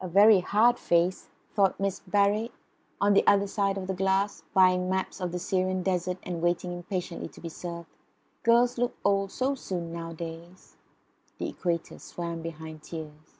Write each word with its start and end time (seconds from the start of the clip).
"A 0.00 0.08
very 0.08 0.40
hard 0.40 0.76
face," 0.76 1.28
thought 1.54 1.78
Miss 1.78 2.00
Barrett, 2.00 2.50
on 3.00 3.12
the 3.14 3.24
other 3.28 3.46
side 3.46 3.78
of 3.78 3.86
the 3.86 3.94
glass, 3.94 4.42
buying 4.52 4.90
maps 4.90 5.20
of 5.20 5.30
the 5.30 5.38
Syrian 5.38 5.84
desert 5.84 6.18
and 6.24 6.42
waiting 6.42 6.72
impatiently 6.72 7.28
to 7.28 7.40
be 7.40 7.48
served. 7.48 7.86
"Girls 8.42 8.76
look 8.76 8.96
old 9.04 9.30
so 9.30 9.54
soon 9.54 9.92
nowadays." 9.92 10.78
The 11.38 11.50
equator 11.50 12.00
swam 12.00 12.42
behind 12.42 12.82
tears. 12.82 13.38